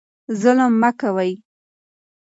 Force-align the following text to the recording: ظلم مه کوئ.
ظلم 0.41 0.71
مه 0.81 0.91
کوئ. 0.99 1.31